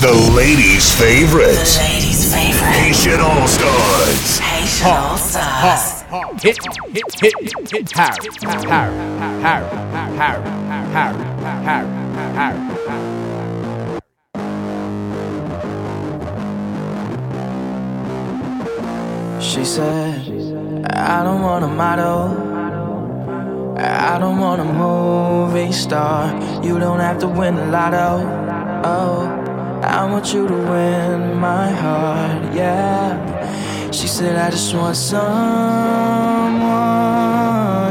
[0.00, 1.76] It's the ladies' favorites.
[1.76, 2.70] The ladies' favorite.
[2.70, 4.38] Haitian All Stars.
[4.38, 6.02] Haitian All Stars.
[6.40, 7.34] Hit, hit, hit, hit,
[7.68, 8.14] hit, Harry,
[8.68, 8.94] Harry,
[9.42, 9.66] Harry,
[10.16, 10.44] Harry,
[10.94, 11.18] Harry,
[11.64, 11.90] Harry,
[12.38, 12.60] Harry.
[19.42, 22.46] She said, I don't want a model.
[23.76, 26.32] I don't want a movie star.
[26.62, 28.46] You don't have to win the lotto.
[28.84, 29.37] Oh,
[29.88, 32.54] I want you to win my heart.
[32.54, 33.90] Yeah.
[33.90, 35.18] She said, I just want someone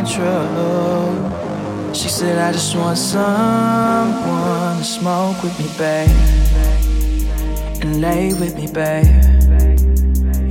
[0.05, 1.93] true.
[1.95, 6.09] She said, I just want someone to smoke with me, babe.
[7.81, 9.07] And lay with me, babe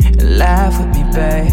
[0.05, 1.53] And laugh with me, babe.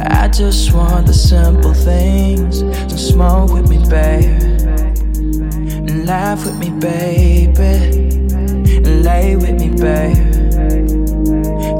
[0.00, 2.58] I just want the simple things.
[2.90, 4.75] So smoke with me, babe.
[6.06, 7.50] Laugh with me, baby.
[8.76, 10.16] And lay with me, babe.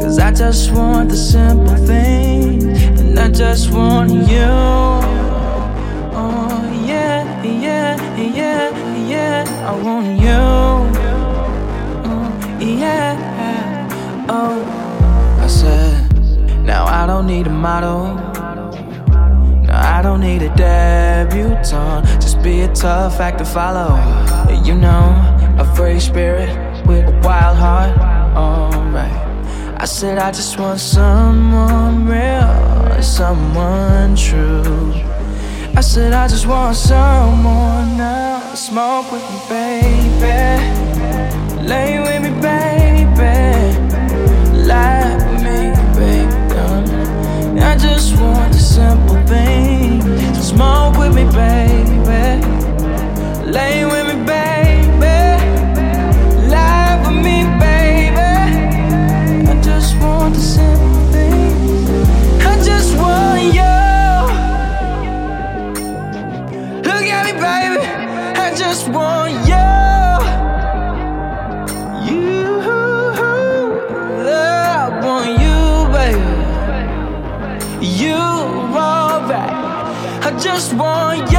[0.01, 2.65] Cause I just want the simple things.
[3.01, 4.51] And I just want you.
[6.11, 9.45] Oh, yeah, yeah, yeah, yeah.
[9.65, 10.43] I want you.
[12.11, 14.27] Oh, yeah.
[14.29, 15.39] Oh.
[15.41, 18.46] I said, now I don't need a model.
[19.77, 22.07] No, I don't need a debutante.
[22.21, 23.93] Just be a tough act to follow.
[24.65, 25.05] You know,
[25.59, 26.51] a free spirit
[26.87, 27.93] with a wild heart.
[28.35, 29.13] Alright.
[29.79, 34.95] I said, I just want someone real, someone true.
[35.77, 40.39] I said, I just want someone now smoke with me, baby.
[41.69, 43.37] Lay with me, baby.
[44.69, 45.06] Lie.
[47.59, 50.03] I just want the simple thing.
[50.35, 52.43] Smoke with me, baby.
[53.51, 55.17] Lay with me, baby.
[56.51, 58.33] Lie with me, baby.
[59.51, 61.97] I just want the simple thing.
[62.41, 63.77] I just want you.
[66.83, 67.87] Look at me, baby.
[68.39, 69.46] I just want you.
[80.39, 81.36] Just want you.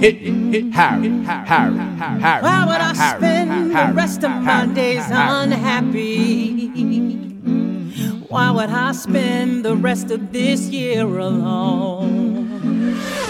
[0.00, 2.42] Hit, hit, hit, Harry, Harry, Harry.
[2.42, 6.70] Why would I Harry, spend the rest of my days unhappy?
[8.28, 12.48] Why would I spend the rest of this year alone?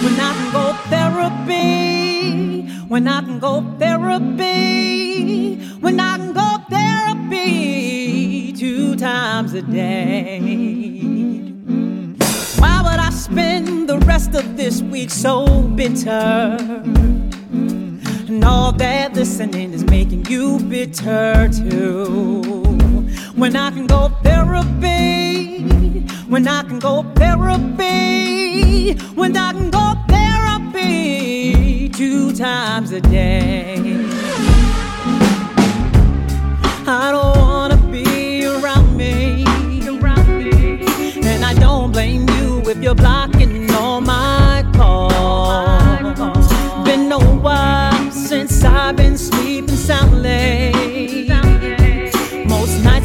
[0.03, 8.52] When I can go therapy, when I can go therapy, when I can go therapy
[8.52, 11.09] two times a day.
[13.30, 16.56] Spend the rest of this week so bitter?
[18.28, 22.42] And all that listening is making you bitter too.
[23.36, 25.60] When I can go therapy,
[26.28, 33.76] when I can go therapy, when I can go therapy two times a day.
[36.88, 37.69] I don't wanna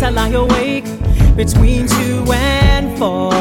[0.05, 0.85] I lie awake
[1.35, 3.31] between two and four.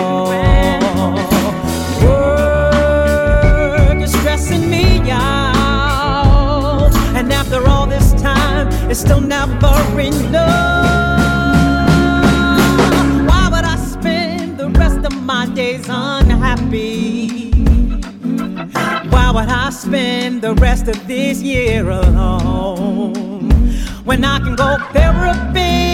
[2.02, 10.88] Work is stressing me out, and after all this time, it's still never enough.
[13.28, 17.50] Why would I spend the rest of my days unhappy?
[19.10, 23.34] Why would I spend the rest of this year alone?
[24.04, 25.93] when I can go therapy,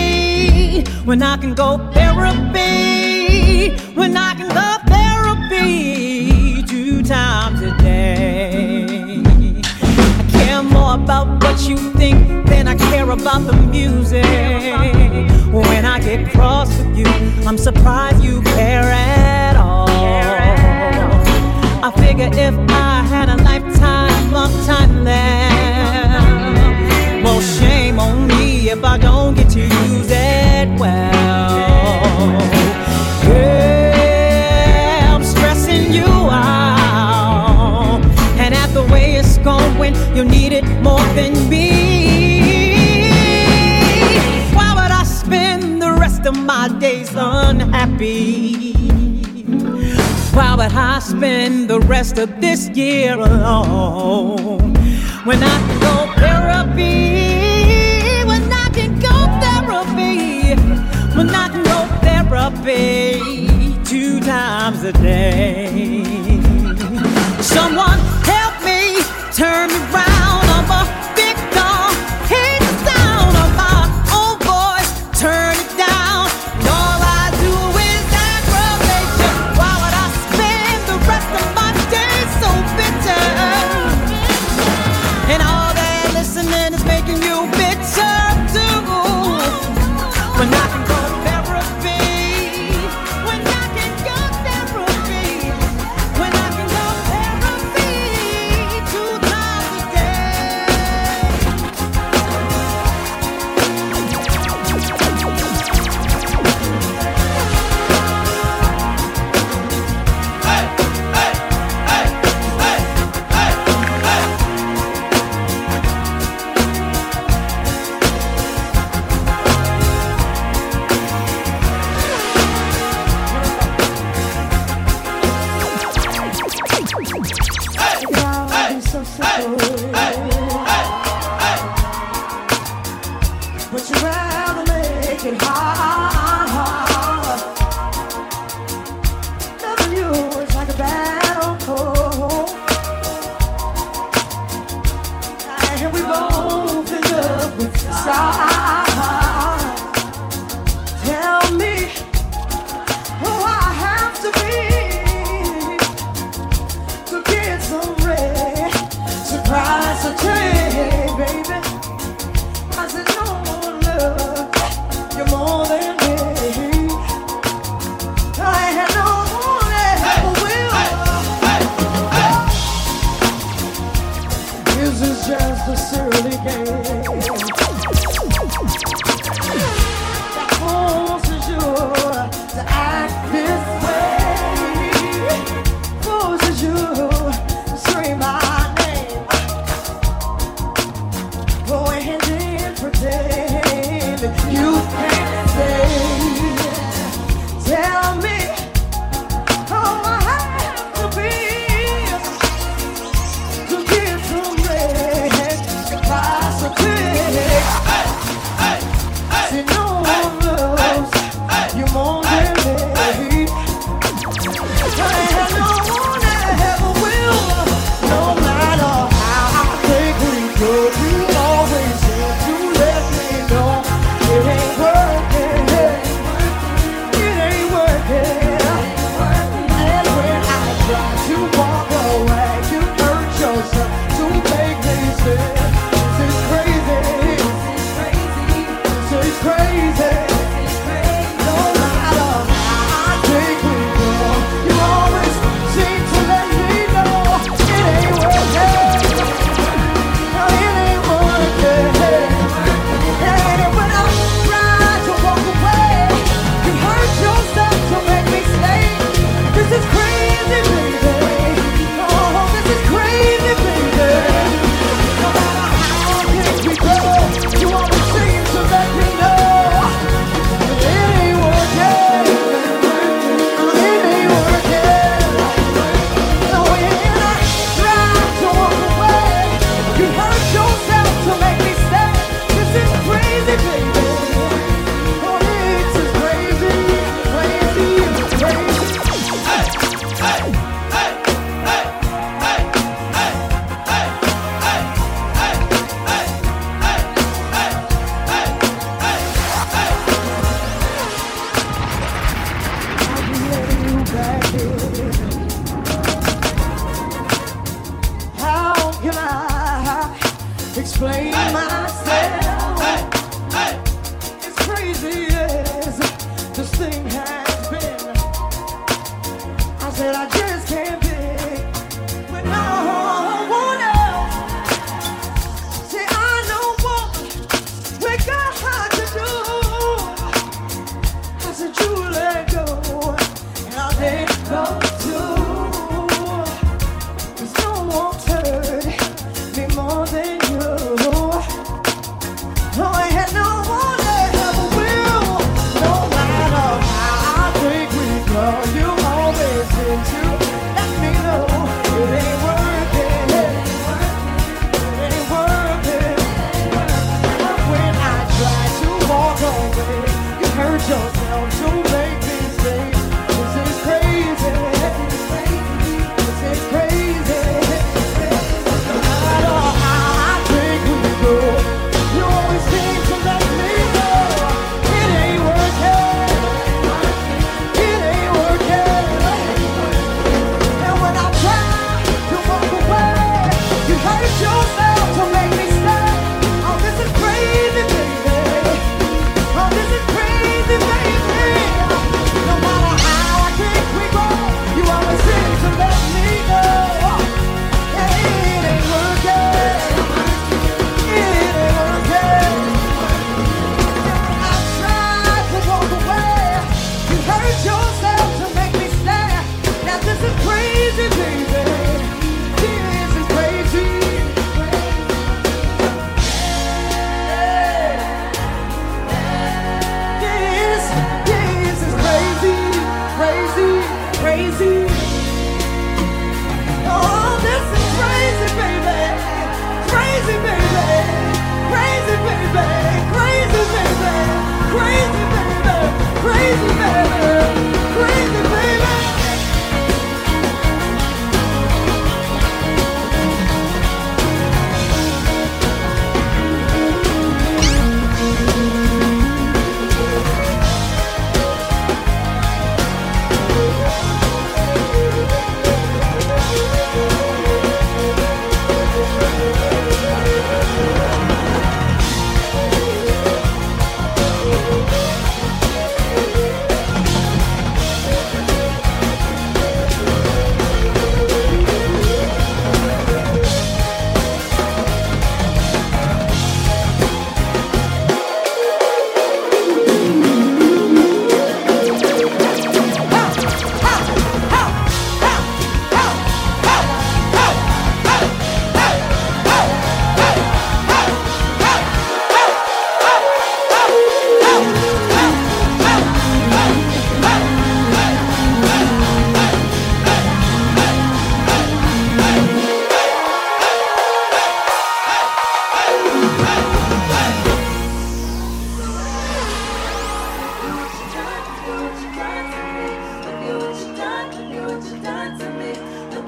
[1.04, 9.22] when I can go therapy, when I can go therapy two times a day.
[10.18, 14.24] I care more about what you think than I care about the music.
[15.52, 17.06] When I get cross with you,
[17.46, 19.88] I'm surprised you care at all.
[21.82, 26.20] I figure if I had a lifetime of time left,
[27.24, 32.38] well, shame on me if I don't to use it well.
[33.24, 38.00] Yeah, I'm stressing you out,
[38.38, 41.68] and at the way it's going, you need it more than me.
[44.54, 48.74] Why would I spend the rest of my days unhappy?
[50.32, 54.74] Why would I spend the rest of this year alone
[55.24, 57.39] when I go therapy?
[62.58, 66.02] Therapy two times a day?
[67.40, 69.00] Someone help me
[69.32, 70.29] turn me round.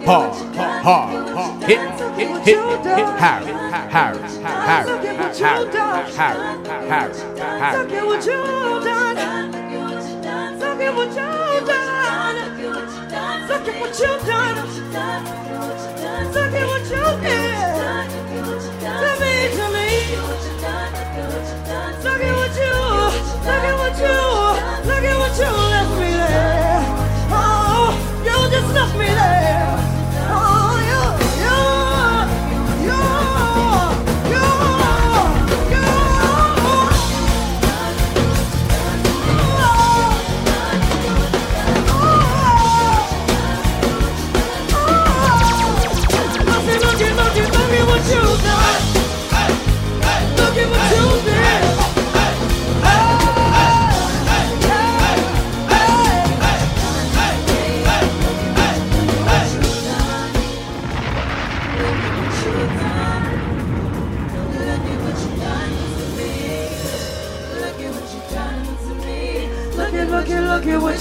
[0.05, 1.81] hard, hard, hit,
[2.17, 4.93] hit, hit, hit, Harry, Harry, Harry,
[5.39, 5.67] Harry,
[6.13, 6.47] Harry,
[6.89, 7.15] Harry,
[7.61, 7.83] Harry.
[7.83, 9.17] Look at what you've done.
[10.59, 12.37] Look at what you've done.
[13.49, 14.57] Look at what you've done.
[16.33, 17.57] Look at what you did.
[18.83, 19.89] To me, to me.
[22.03, 22.75] Look at what you.
[23.47, 23.82] Look at what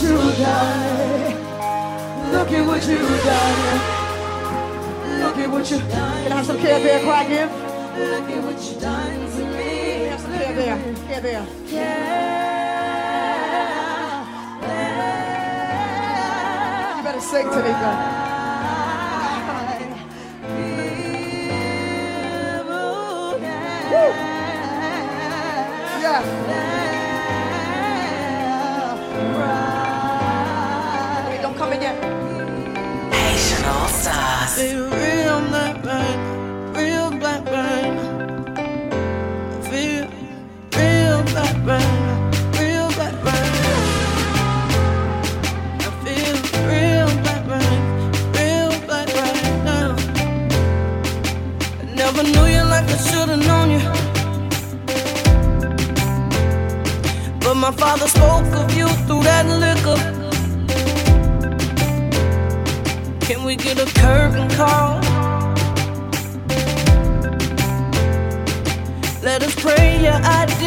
[0.02, 1.34] you done.
[2.32, 4.02] Look at what you've done.
[5.20, 6.24] Look at what you've done.
[6.24, 9.70] Can I have some Care Look at what you've done to me.
[9.94, 10.54] Can I have some Care
[11.08, 11.22] Care
[11.70, 12.22] Care
[16.98, 18.31] You better sing, Tanika.
[33.62, 34.58] Stars.
[34.58, 35.42] Real
[36.74, 37.94] real black rain.
[39.70, 40.06] Feel
[40.78, 41.22] real
[41.70, 42.90] real.
[45.80, 46.34] I feel
[46.70, 47.70] real real
[49.70, 49.96] now.
[51.80, 53.84] I never knew you like I should've known you.
[57.42, 60.11] But my father spoke of you through that liquor.
[63.52, 65.02] We get a curtain call?
[69.22, 70.61] Let us pray your idea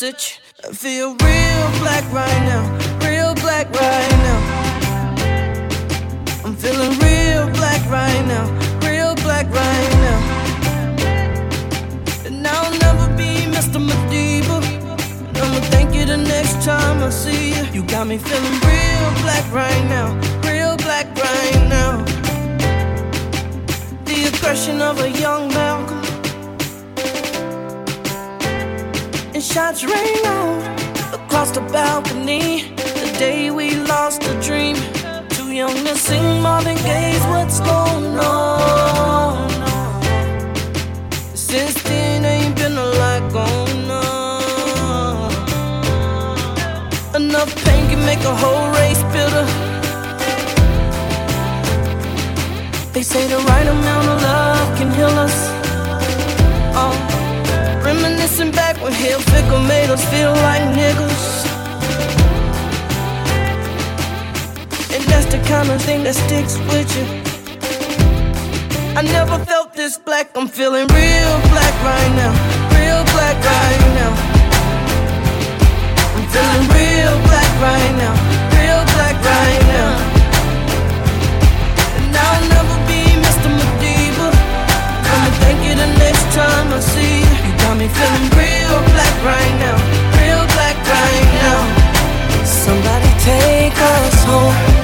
[0.00, 0.40] message.
[0.64, 2.62] I feel real black right now,
[3.04, 4.40] real black right now.
[6.44, 8.46] I'm feeling real black right now,
[8.86, 10.20] real black right now.
[12.24, 13.78] And I'll never be Mr.
[13.88, 14.58] Madiba.
[15.42, 17.64] I'ma thank you the next time I see you.
[17.74, 20.08] You got me feeling real black right now,
[20.48, 22.04] real black right now
[24.06, 25.99] the aggression of a young Malcolm.
[29.52, 30.62] Shots rain out
[31.12, 32.72] across the balcony.
[32.76, 34.76] The day we lost a dream.
[35.30, 39.50] Too young to sing Marvin Gaye's What's Going On.
[41.34, 45.32] Since then, ain't been a lot going on.
[47.16, 49.46] Enough pain can make a whole race bitter.
[52.92, 55.34] They say the right amount of love can heal us.
[56.82, 56.94] Oh,
[57.84, 61.26] reminiscing back when Hill Fickle made us feel like niggas.
[64.94, 67.06] And that's the kind of thing that sticks with you.
[68.98, 72.32] I never felt this black, I'm feeling real black right now.
[72.78, 74.12] Real black right now.
[76.16, 78.14] I'm feeling real black right now.
[78.58, 79.90] Real black right now.
[81.96, 83.48] And I'll never be Mr.
[83.58, 84.28] Madiba.
[85.12, 87.29] I'ma thank you the next time I see you.
[87.70, 89.76] Got me feeling real black right now.
[90.18, 92.44] Real black right now.
[92.44, 94.79] Somebody take us home.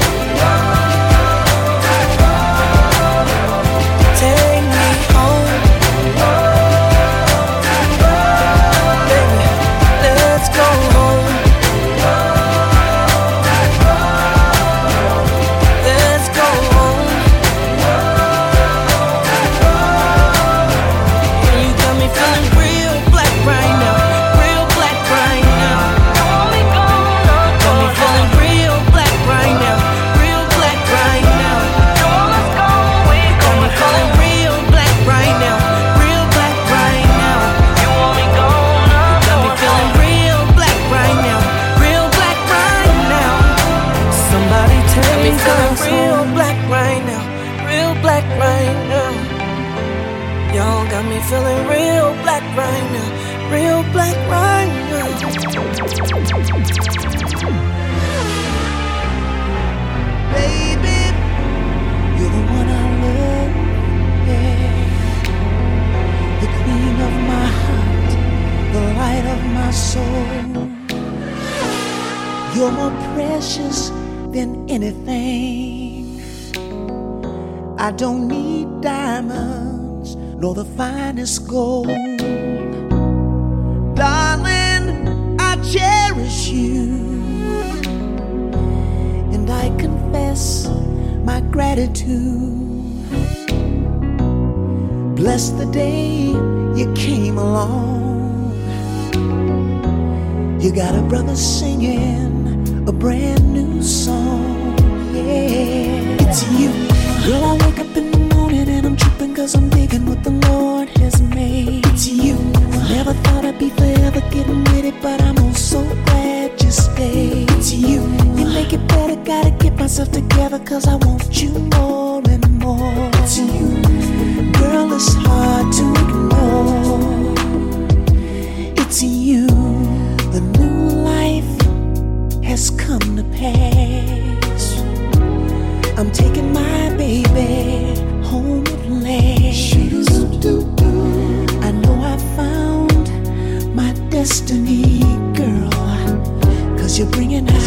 [146.96, 147.60] You're bringing out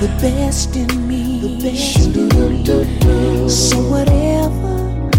[0.00, 1.58] the best in me.
[3.48, 5.10] So whatever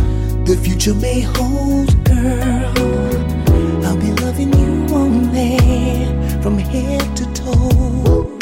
[0.45, 2.71] the future may hold, girl,
[3.85, 5.57] I'll be loving you only
[6.41, 8.39] from head to toe.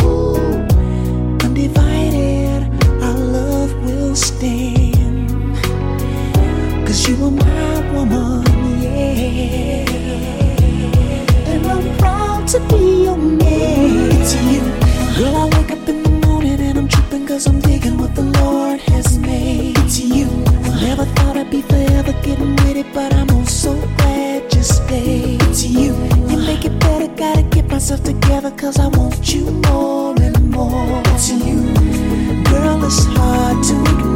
[1.44, 2.70] Undivided,
[3.02, 5.58] our love will stand.
[6.86, 8.44] Cause you are my woman,
[8.80, 9.89] yeah.
[11.50, 12.98] And I'm proud to be.
[15.19, 18.21] Girl, I wake up in the morning and I'm tripping cause I'm digging what the
[18.21, 19.77] Lord has made.
[19.79, 20.27] It's you.
[20.63, 24.63] I never thought I'd be forever getting with it, but I'm all so glad you
[24.63, 25.43] stayed.
[25.43, 25.93] It's you.
[26.29, 31.03] You make it better, gotta get myself together cause I want you more and more.
[31.08, 31.65] It's you.
[32.45, 34.09] Girl, it's hard to ignore.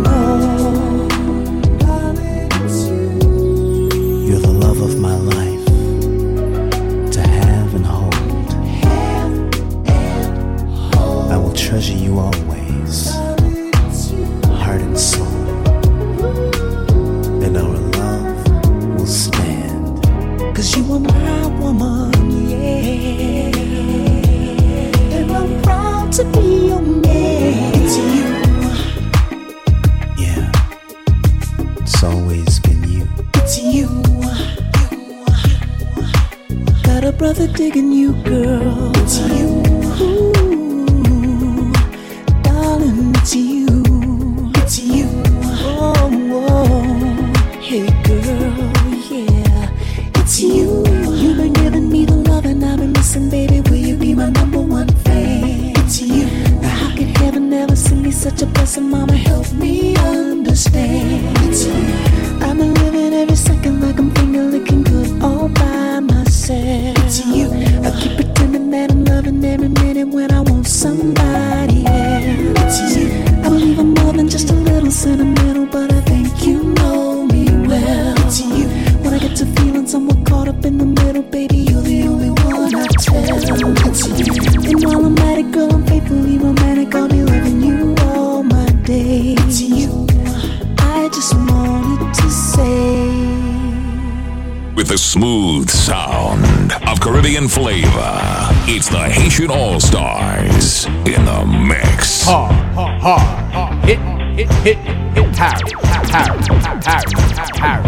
[95.13, 98.17] smooth sound of Caribbean flavor.
[98.65, 102.23] It's the Haitian All Stars in the mix.
[102.23, 103.17] Ha, ha, ha,
[103.54, 103.82] ha.
[103.86, 103.99] Hit,
[104.34, 104.78] hit, hit,
[105.13, 105.36] hit.
[105.38, 105.69] Harry,
[106.10, 107.13] Harry, Harry, Harry,
[107.60, 107.84] Harry,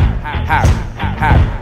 [0.46, 0.70] Harry,
[1.18, 1.55] Harry.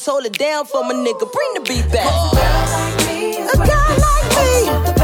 [0.00, 1.30] always hold it down for my nigga.
[1.32, 2.06] Bring the beat back.
[3.52, 4.99] A guy like me.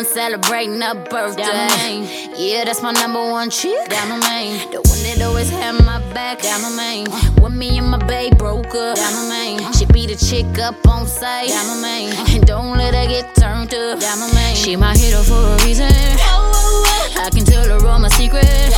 [0.00, 2.32] one celebrating a birthday.
[2.36, 3.88] Yeah, that's my number one chick.
[3.88, 4.56] Down the main.
[4.70, 6.40] The one that always had my back.
[6.40, 7.06] Down the main.
[7.10, 8.96] Uh, when me and my babe broke up.
[8.96, 9.60] Down the main.
[9.60, 11.48] Uh, she be the chick up on site.
[11.48, 12.12] Down the main.
[12.12, 14.00] Uh, and don't let her get turned up.
[14.00, 14.56] Down the main.
[14.56, 15.92] She my hero for a reason.
[15.92, 18.74] I can tell her all my secrets.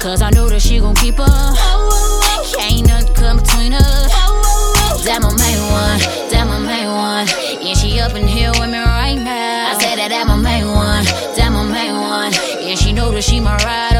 [0.00, 1.54] Cause I know that she gon' keep her.
[2.58, 4.08] Ain't nothing come between us.
[5.04, 6.00] That my main one.
[6.32, 7.28] That my main one.
[7.68, 8.91] And she up in here with me.
[13.22, 13.91] she my ride.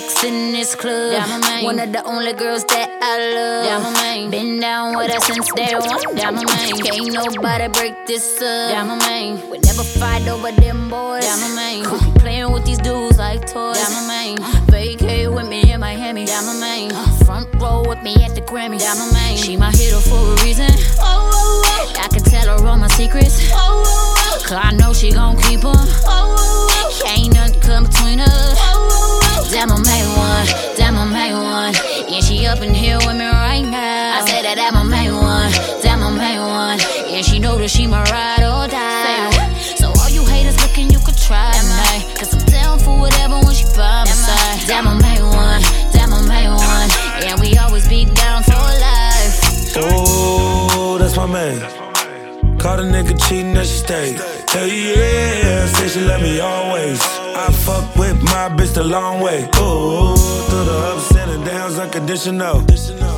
[0.00, 1.12] chicks in this club.
[1.12, 3.64] Yeah, one of the only girls that I love.
[3.64, 6.16] Yeah, Been down with her since day one.
[6.16, 6.76] Yeah, my main.
[6.84, 8.70] Can't nobody break this up.
[8.72, 9.32] Yeah, my main.
[9.50, 11.24] We never fight over them boys.
[11.24, 11.84] Yeah, my main.
[12.22, 13.78] Playing with these dudes like toys.
[13.78, 14.36] Yeah, my main.
[14.72, 16.24] Vacay with me in Miami.
[16.24, 16.90] Yeah, my main.
[17.24, 18.80] Front row with me at the Grammy.
[18.80, 19.38] Yeah, my main.
[19.38, 20.70] She my hero for a reason.
[21.00, 22.02] Oh, oh, oh.
[22.04, 23.50] I can tell her all my secrets.
[23.52, 24.42] Oh, oh, oh.
[24.46, 25.75] Cause I know she gon' keep them.
[55.96, 57.00] she love me always.
[57.02, 59.44] I fuck with my bitch the long way.
[59.56, 60.14] Ooh,
[60.48, 60.95] through the
[61.46, 62.66] down's unconditional.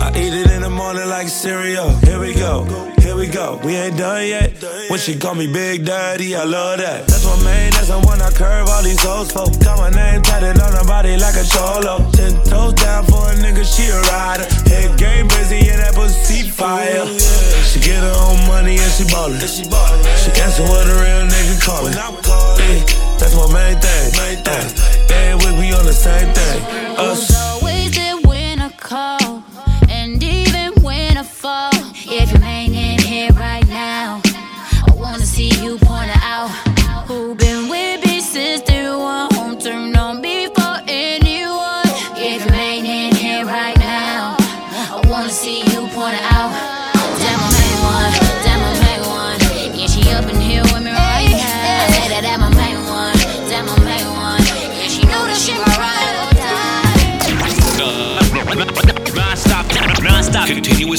[0.05, 1.89] I eat it in the morning like cereal.
[2.05, 2.65] Here we go,
[3.01, 3.59] here we go.
[3.65, 4.53] We ain't done yet.
[4.91, 7.07] When she call me Big Daddy, I love that.
[7.09, 9.49] That's my main, that's the one I curve all these hoes for.
[9.65, 12.05] Got my name tatted on her body like a cholo.
[12.13, 14.45] Ten toes down for a nigga, she a rider.
[14.69, 17.09] Head game busy and that pussy fire.
[17.65, 19.41] She get her own money and she ballin'.
[19.41, 19.65] She
[20.45, 21.97] answer what a real nigga callin'.
[23.17, 24.05] That's my main thing.
[24.21, 24.69] Main thing.
[24.77, 26.61] Uh, every week we on the same thing.
[26.99, 27.48] Us.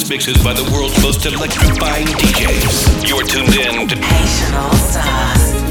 [0.09, 3.07] mixes by the world's most electrifying DJs.
[3.07, 5.68] You're tuned in to National Stars.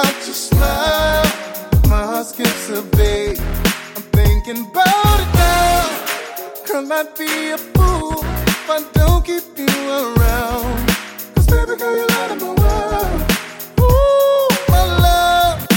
[0.00, 1.26] About your smile,
[1.90, 3.38] My heart skips a beat.
[3.96, 6.64] I'm thinking about it now.
[6.66, 9.68] Girl, I'd be a fool if I don't keep you
[10.00, 10.88] around.
[11.34, 13.20] Cause baby girl, you're out of my world.
[13.84, 15.68] Ooh, my love.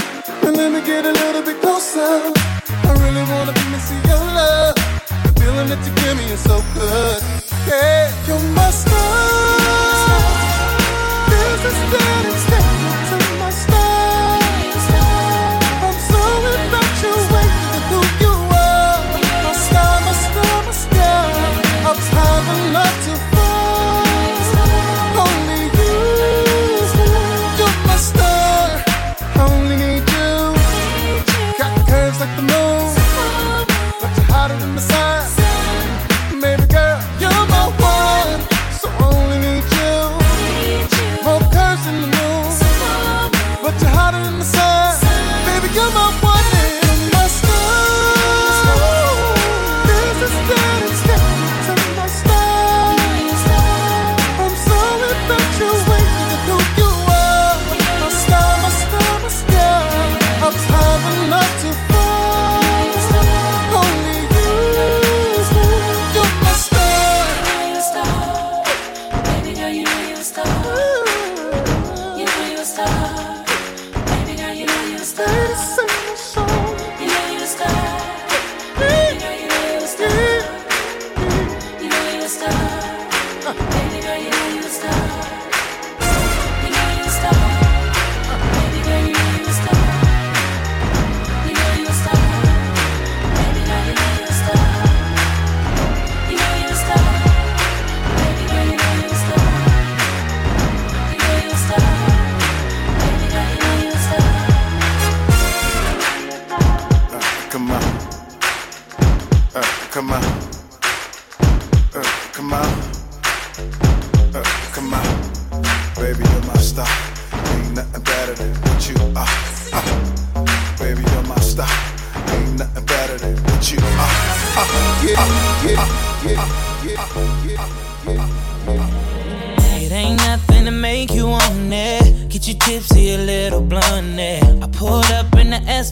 [0.44, 2.32] And let me get a little bit closer.
[2.88, 4.74] I really wanna be missing your love.
[5.24, 7.20] The feeling that you give me is so good.
[7.68, 9.23] Yeah, you're my star.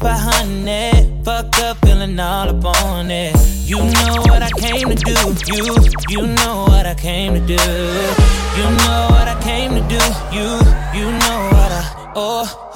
[0.03, 1.25] behind it.
[1.25, 3.35] Fucked up, feeling all up on it.
[3.65, 5.17] You know what I came to do.
[5.55, 5.77] You,
[6.11, 7.63] you know what I came to do.
[8.59, 10.03] You know what I came to do.
[10.37, 10.49] You,
[10.99, 12.72] you know what I, oh.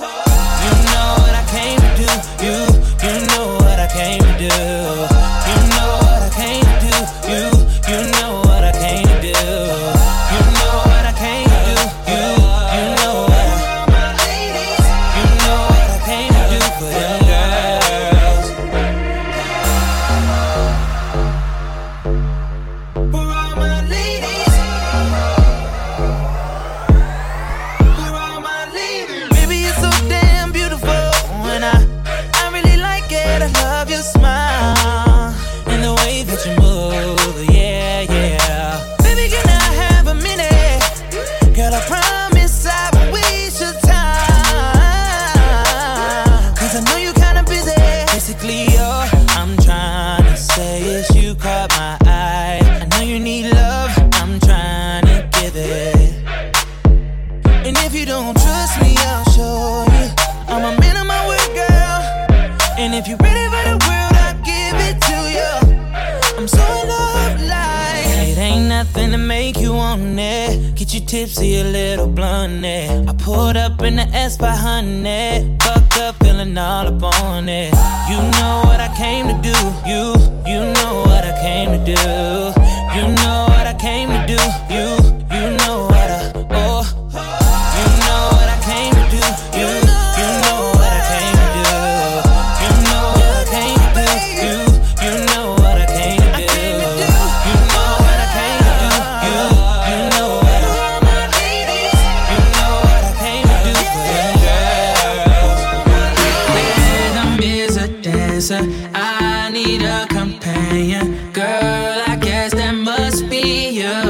[108.37, 108.91] A dancer.
[108.95, 112.03] I need a companion, girl.
[112.07, 114.03] I guess that must be you.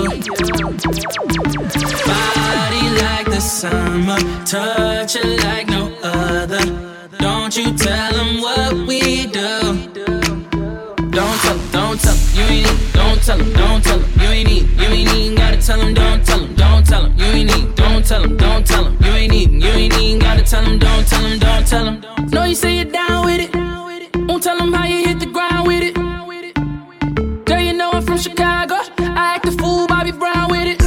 [2.06, 6.64] Body like the summer, touch it like no other.
[7.18, 9.60] Don't you tell them what we do.
[11.10, 12.92] Don't tell don't tell you ain't need.
[12.92, 14.68] Don't tell 'em, don't tell 'em, you ain't need.
[14.80, 17.74] You ain't even gotta tell 'em, don't tell 'em, don't tell 'em, you ain't need.
[17.74, 19.60] Don't tell 'em, don't tell 'em, you ain't even.
[19.60, 22.02] You ain't even gotta tell 'em, don't tell 'em, don't tell 'em.
[22.32, 23.25] No, you say you're down
[24.46, 25.94] tell 'em how you hit the ground with it.
[27.46, 28.76] Girl, you know I'm from Chicago.
[29.20, 30.78] I act a fool, Bobby Brown with it.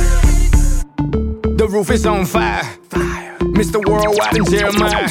[1.59, 2.63] The roof is on fire.
[3.59, 3.77] Mr.
[3.89, 5.09] Worldwide and Jeremih.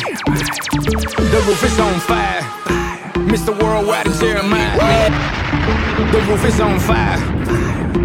[1.34, 2.42] The roof is on fire.
[3.32, 3.52] Mr.
[3.62, 4.70] Worldwide and Jeremih.
[6.12, 7.18] The roof is on fire.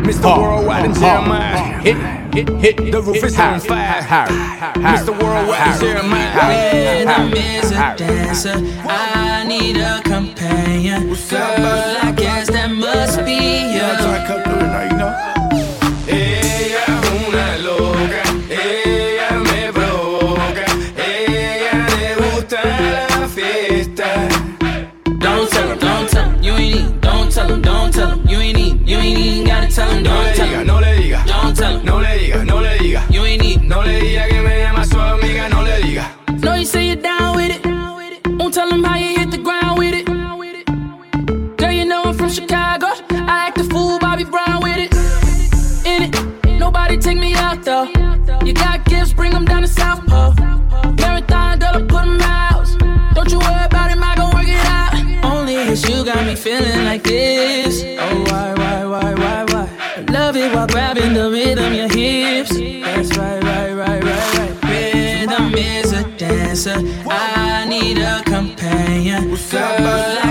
[0.07, 0.27] Mr.
[0.41, 1.55] Worldwide and Jeremih.
[1.87, 1.97] Hit,
[2.35, 2.91] hit, hit.
[2.91, 4.01] The roof is on fire.
[4.91, 5.11] Mr.
[5.21, 6.27] Worldwide and Jeremih.
[6.49, 8.57] Rhythm is a dancer.
[8.89, 11.07] I need a companion.
[11.29, 13.83] Girl, I guess that must be you.
[16.05, 20.65] Ella es una loca, ella me provoca,
[20.97, 22.59] ella le gusta
[23.19, 24.27] la fiesta.
[25.19, 27.01] Don't tell him, don't tell him, you ain't need.
[27.01, 28.87] Don't tell him, don't tell him, you ain't need.
[28.87, 30.67] You ain't even gotta tell him, don't tell him.
[30.67, 33.01] No le diga, Don't tell him, no le diga, no le diga.
[33.09, 33.61] you ain't need.
[33.63, 34.32] No le diga
[38.53, 40.05] tell him how you hit the ground with it.
[41.57, 42.85] Girl, you know I'm from Chicago.
[43.09, 44.93] I act a fool, Bobby Brown with it.
[45.87, 47.85] In it, nobody take me out though.
[48.45, 50.35] You got gifts, bring them down to South Pole.
[50.99, 52.67] Marathon, girl, I put 'em out.
[53.15, 54.93] Don't you worry about it, I gon' work it out.
[55.31, 57.83] Only cause you got me feeling like this.
[57.83, 59.67] Oh, why, why, why, why, why?
[60.09, 62.51] Love it while grabbing the rhythm, your hips.
[62.51, 64.53] That's right, right, right, right, right.
[64.69, 66.77] Rhythm is a dancer.
[67.09, 68.32] I need a.
[69.53, 70.22] Girl,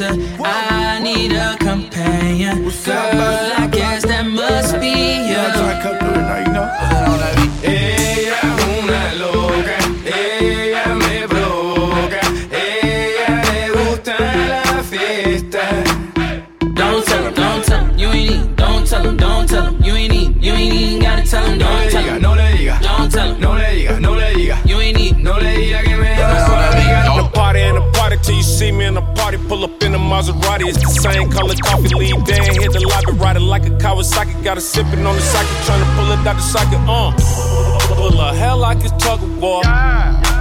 [0.00, 0.65] I
[30.16, 31.92] Maserati, it's the same color coffee.
[31.94, 34.42] Lead Dan, hit the lobby, ride it like a Kawasaki.
[34.42, 36.80] Got a sippin' on the socket, tryna pull it out the socket.
[36.88, 37.12] Uh,
[37.94, 39.60] pull a hell like it's tug of war.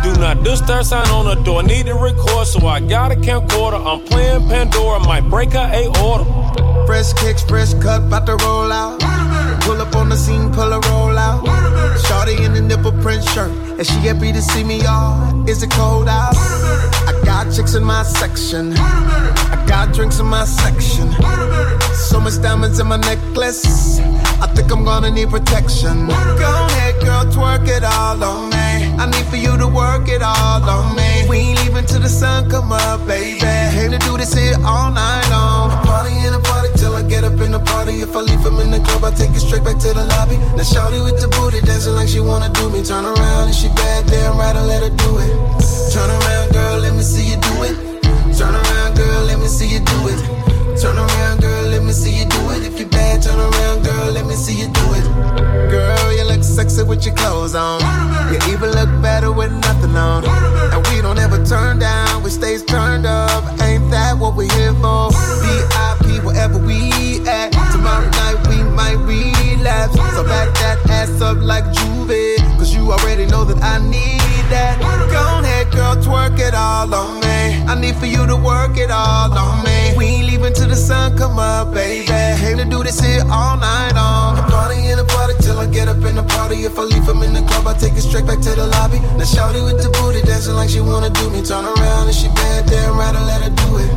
[0.01, 1.61] Do not disturb sign on the door.
[1.61, 3.85] Need to record, so I got a camcorder.
[3.85, 6.23] I'm playing Pandora, might break her a order.
[6.85, 9.01] Fresh kicks, fresh cut, bout to roll out.
[9.63, 11.43] Pull up on the scene, pull a roll out.
[12.07, 15.49] Shorty in the nipple print shirt, and she happy to see me, y'all.
[15.49, 16.33] Is it cold out?
[16.37, 18.73] I got chicks in my section.
[19.67, 21.11] Got drinks in my section.
[21.93, 23.99] So much diamonds in my necklace.
[24.41, 26.07] I think I'm gonna need protection.
[26.07, 28.95] Go ahead, girl, twerk it all on me.
[28.97, 31.25] I need for you to work it all on me.
[31.27, 33.39] We ain't leaving till the sun come up, baby.
[33.39, 35.71] Came to do this here all night long.
[35.85, 38.01] Party in a party till I get up in the party.
[38.01, 40.37] If I leave him in the club, I take it straight back to the lobby.
[40.55, 42.83] Now shawty with the booty dancing like she wanna do me.
[42.83, 45.33] Turn around and she bad, damn right, I let her do it.
[45.91, 47.75] Turn around, girl, let me see you do it.
[48.37, 50.19] Turn around, girl, let me see you do it.
[50.81, 52.65] Turn around, girl, let me see you do it.
[52.65, 55.05] If you bad, turn around, girl, let me see you do it.
[55.71, 57.79] Girl, you look sexy with your clothes on.
[58.31, 60.25] You even look better with nothing on.
[60.25, 63.43] And we don't ever turn down, we stays turned up.
[63.61, 65.11] Ain't that what we here for?
[65.41, 67.51] VIP, wherever we at.
[67.71, 69.95] Tomorrow night we might relapse.
[70.15, 72.37] So back that ass up like Juve.
[72.59, 74.19] Cause you already know that I need
[74.51, 74.75] that.
[75.15, 75.54] Go ahead,
[75.95, 77.63] girl, twerk it all on me.
[77.67, 79.93] I need for you to work it all on me.
[79.97, 82.05] We ain't leaving till the sun come up, baby.
[82.07, 84.37] Came to do this here all night long.
[84.49, 86.63] Party in the party till I get up in the party.
[86.63, 88.99] If I leave from in the club, I take it straight back to the lobby.
[89.17, 91.41] Now shawty with the booty dancing like she wanna do me.
[91.41, 93.89] Turn around and she bad, damn right, I let her do it.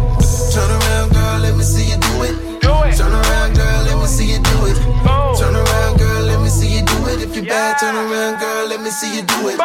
[0.52, 2.34] Turn around, girl, let me see you do it.
[2.60, 2.96] Do it.
[2.96, 4.76] Turn around, girl, let me see you do it.
[5.04, 5.36] Boom.
[5.36, 7.22] Turn around, girl, let me see you do it.
[7.22, 9.58] If you bad, turn around, girl, let me see you do it.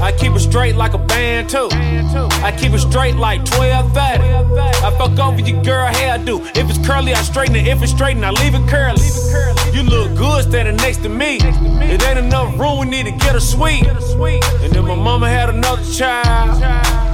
[0.00, 1.68] I keep it straight like a band too.
[1.70, 4.24] I keep it straight like 12 30.
[4.24, 6.40] I fuck over your girl hairdo.
[6.56, 7.66] If it's curly, I straighten it.
[7.66, 9.02] If it's straighten, I leave it curly.
[9.72, 11.38] You look good standing next to me.
[11.40, 13.86] It ain't enough room, we need to get a suite.
[13.86, 16.60] And if my mama had another child,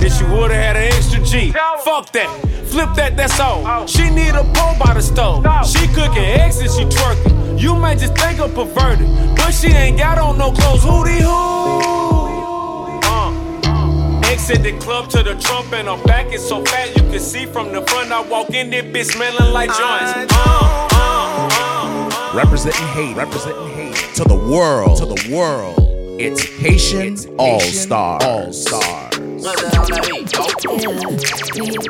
[0.01, 1.53] then she would've had an extra G.
[1.85, 2.29] Fuck that.
[2.67, 3.87] Flip that, that's all.
[3.87, 5.45] She need a pole by the stove.
[5.67, 7.61] She cooking eggs and she twerking.
[7.61, 10.83] You might just think her perverted, but she ain't got on no clothes.
[10.83, 12.12] Hootie hoo.
[14.33, 17.45] Exit the club to the trump and her back is so fat you can see
[17.45, 18.11] from the front.
[18.11, 19.79] I walk in this bitch smelling like joints.
[19.79, 22.33] Uh, uh, uh.
[22.35, 25.77] Representing hate, representing hate to the world, to the world.
[26.19, 29.11] It's Haitian All Star, All Star.
[29.19, 29.29] We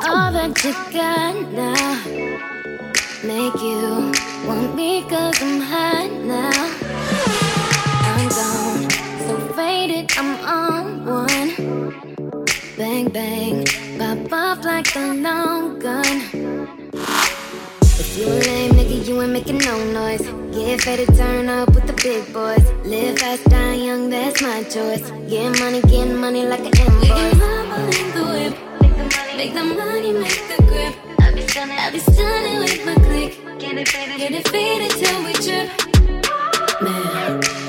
[0.09, 2.03] all that you got now
[3.23, 4.11] Make you
[4.45, 6.51] want me cause I'm hot now
[8.03, 8.89] I'm gone,
[9.27, 11.42] so faded, I'm on one
[12.83, 13.63] Bang, bang,
[13.97, 16.19] pop off like a long gun
[16.91, 21.87] If you a lame nigga, you ain't making no noise Get faded, turn up with
[21.87, 26.59] the big boys Live fast, die young, that's my choice Get money, get money like
[26.59, 27.33] an invoice
[28.01, 28.53] in the whip.
[29.37, 30.93] Make the money, make the grip.
[31.21, 33.59] I be stunning, I be stunning with my click.
[33.59, 35.69] Get it faded, get it faded till we trip.
[36.81, 37.62] Man,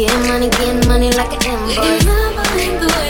[0.00, 0.10] choice.
[0.10, 3.09] Get money, get money like an invoice.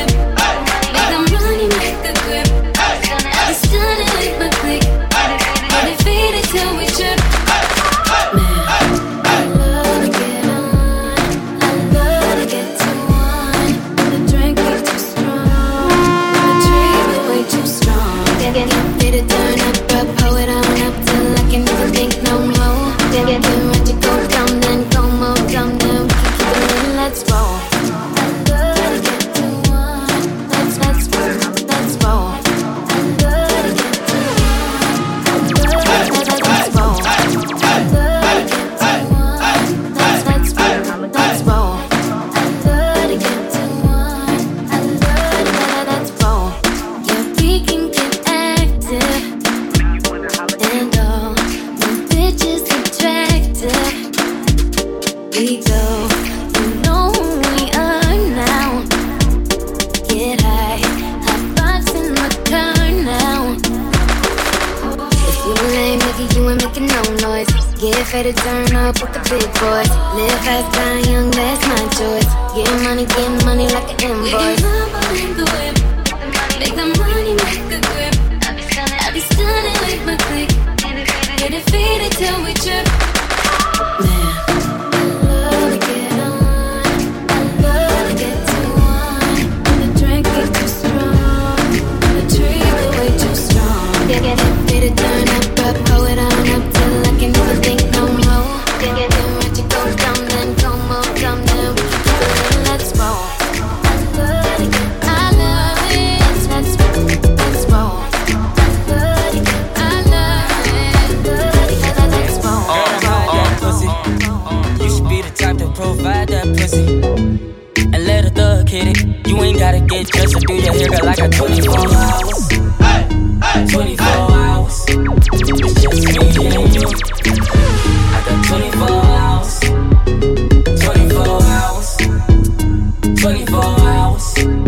[133.30, 134.59] 24 hours.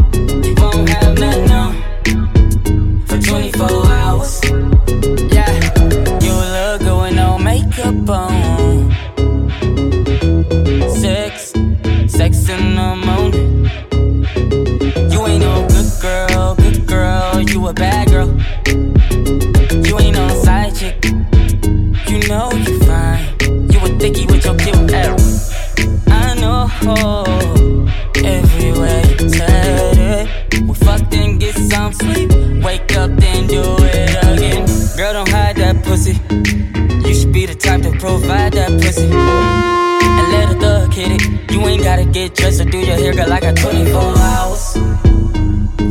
[41.02, 41.52] get it.
[41.52, 43.32] You ain't gotta get dressed or do your hair, girl.
[43.32, 44.74] I got 24 hours.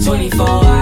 [0.05, 0.81] 24 hours.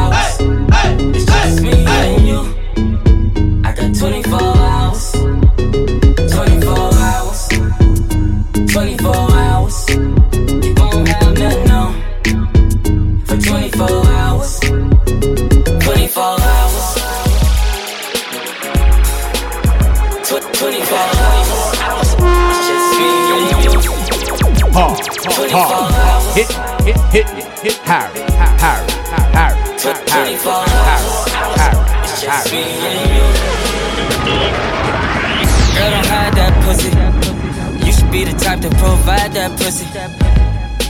[39.69, 39.85] pussy.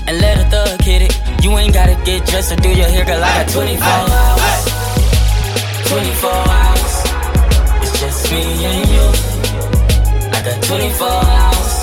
[0.08, 1.44] And let a thug hit it.
[1.44, 3.24] You ain't gotta get dressed or do your hair, girl.
[3.24, 4.64] I got 24 hours.
[5.88, 6.94] 24 hours.
[7.84, 9.06] It's just me and you.
[10.36, 11.08] I got 24
[11.38, 11.74] hours.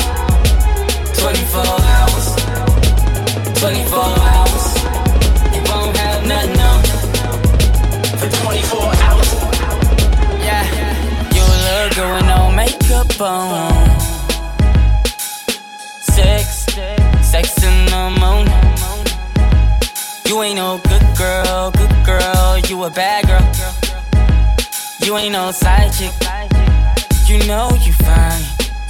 [1.21, 1.61] 24
[1.95, 2.27] hours.
[3.61, 3.99] 24
[4.33, 4.65] hours.
[5.55, 6.81] You won't have nothing on
[8.19, 9.31] for 24 hours.
[10.49, 10.65] Yeah.
[11.37, 13.96] You look good with no makeup on.
[20.37, 23.41] You ain't no good girl, good girl, you a bad girl.
[25.01, 26.13] You ain't no side chick.
[27.27, 28.43] You know you fine.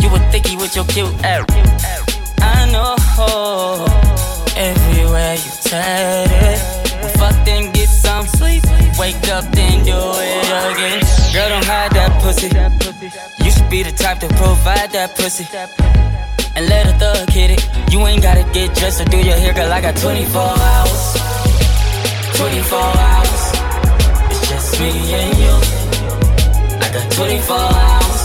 [0.03, 1.47] You a thicky with your cute ass.
[2.40, 2.97] I know
[4.57, 7.16] everywhere you take it.
[7.16, 8.64] Fuck then get some sleep.
[8.99, 11.01] Wake up then do it again.
[11.32, 12.49] Girl, don't hide that pussy.
[13.44, 15.47] You should be the type to provide that pussy
[16.57, 17.92] and let a thug hit it.
[17.92, 19.70] You ain't gotta get dressed or do your hair, girl.
[19.70, 21.02] I got 24 hours.
[22.34, 23.42] 24 hours.
[24.30, 24.90] It's just me
[25.20, 25.54] and you.
[26.80, 28.22] I got 24 hours.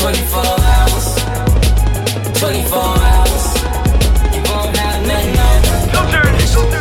[0.00, 0.40] 24
[0.72, 1.06] hours.
[2.40, 3.44] 24 hours.
[4.34, 5.34] You won't have nothing.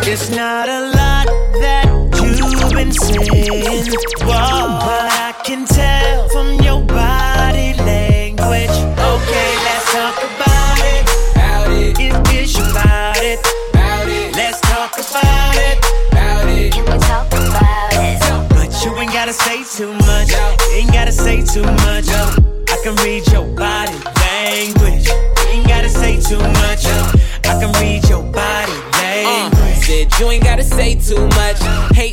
[0.05, 1.27] It's not a lot
[1.63, 1.87] that
[2.23, 3.87] you've been saying,
[4.21, 6.02] Whoa, but I can tell
[22.83, 25.07] can read your body language.
[25.47, 26.85] Ain't gotta say too much.
[27.45, 29.57] I can read your body language.
[29.57, 31.61] Uh, said you ain't gotta say too much.
[31.95, 32.12] Hate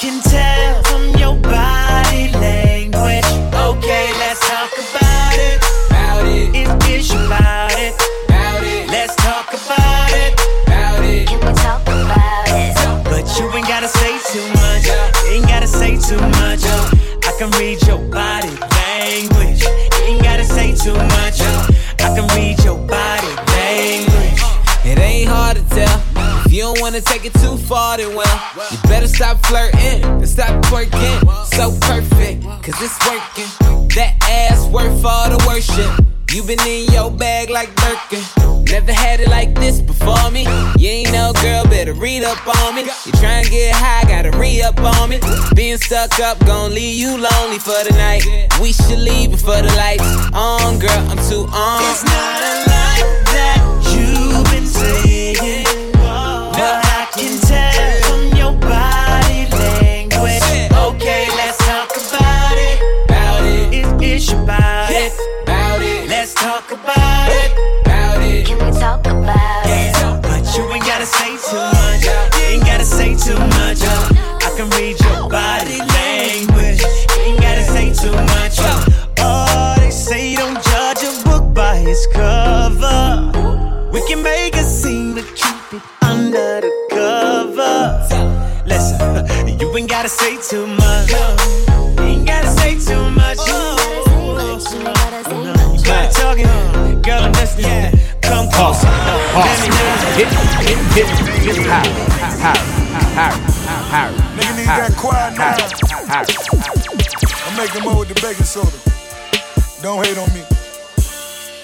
[0.00, 3.24] can tell from your body language.
[3.52, 5.60] Okay, let's talk about it.
[5.90, 6.54] About it.
[6.54, 7.94] It's about it.
[8.28, 8.88] About it.
[8.88, 10.32] Let's talk about it.
[10.66, 11.28] About it.
[11.28, 12.74] Can we talk about it?
[13.04, 14.88] But you ain't gotta say too much.
[15.28, 16.64] Ain't gotta say too much.
[22.02, 22.59] I can read
[26.60, 30.62] you don't wanna take it too far, then well, you better stop flirting and stop
[30.64, 31.16] twerking.
[31.56, 33.48] So perfect, cause it's working.
[33.96, 36.04] That ass worth all the worship.
[36.30, 38.22] You been in your bag like Birkin.
[38.66, 40.42] Never had it like this before me.
[40.76, 42.82] You ain't no girl, better read up on me.
[43.06, 45.18] You try and get high, gotta re up on me.
[45.54, 48.22] Being stuck up, gon' leave you lonely for the night.
[48.60, 50.04] We should leave before the lights
[50.34, 51.08] on, girl.
[51.08, 51.80] I'm too on.
[51.88, 53.00] It's not a lot
[53.32, 53.60] that
[53.96, 55.89] you've been saying,
[56.60, 60.44] but I can tell from your body language.
[60.86, 62.76] Okay, let's talk about it.
[63.08, 63.72] About it.
[63.78, 65.12] It's, it's about it.
[65.42, 66.08] About it.
[66.08, 67.50] Let's talk about it.
[67.86, 68.46] About it.
[68.46, 70.22] Can we talk about it?
[70.22, 72.04] But you ain't gotta say too much.
[72.04, 74.19] You ain't gotta say too much.
[90.02, 91.10] Gotta say too much.
[91.12, 93.36] You ain't gotta say too much.
[93.36, 94.56] You gotta oh,
[95.26, 96.08] oh, oh.
[96.10, 98.00] talking, girl, I'm listening.
[98.22, 98.88] Come closer.
[98.88, 99.92] Let me know.
[100.16, 100.28] Hit,
[100.96, 101.92] hit, hit, hit, Harry,
[102.40, 102.64] Harry,
[103.12, 103.40] Harry,
[103.92, 104.14] Harry.
[104.40, 105.68] Nigga need that quiet now.
[107.44, 108.72] I'm making more with the baking soda.
[109.82, 110.40] Don't hate on me.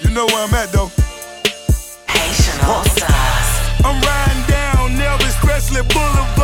[0.01, 0.91] You know where I'm at though.
[3.81, 6.36] I'm riding down Elvis Presley Boulevard.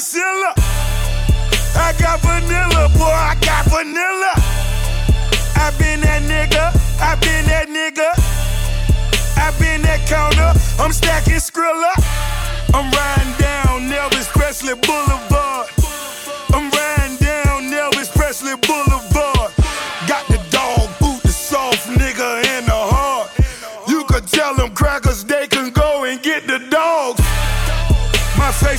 [0.00, 0.54] Priscilla.
[1.76, 4.32] I got vanilla, boy, I got vanilla.
[5.60, 8.08] I been that nigga, I been that nigga.
[9.36, 11.92] I been that counter, I'm stacking Skrilla.
[12.72, 15.29] I'm riding down Elvis Presley Boulevard.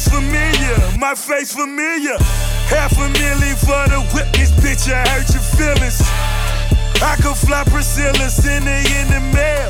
[0.01, 2.17] Face familiar, my face familiar.
[2.69, 6.01] Half a million for the witness, bitch, I hurt your feelings.
[7.01, 9.69] I could fly Priscilla, send her in the mail.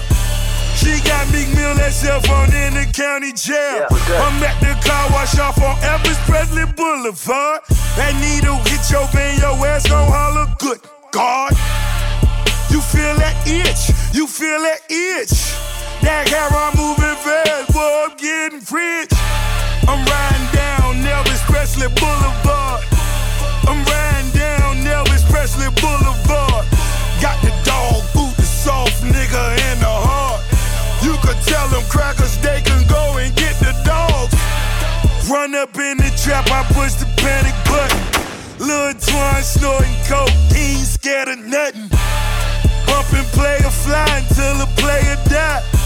[0.75, 3.87] She got Meek Mill herself on in the county jail.
[4.23, 7.61] I'm at the car wash off on Elvis Presley Boulevard.
[7.97, 10.79] That needle hit your vein, your ass gon' holler, good
[11.11, 11.51] God.
[12.71, 15.51] You feel that itch, you feel that itch.
[16.01, 19.50] That hair I'm moving fast, boy, I'm getting rich.
[19.87, 22.83] I'm riding down Elvis Presley Boulevard.
[23.67, 26.65] I'm riding down Elvis Presley Boulevard.
[27.21, 30.41] Got the dog boot, the soft nigga in the heart.
[31.01, 34.35] You could tell them crackers they can go and get the dogs.
[35.29, 38.01] Run up in the trap, I push the panic button.
[38.59, 41.89] Lil Twine snorting cocaine, scared of nothing.
[42.85, 45.80] Bumping player fly until the player die.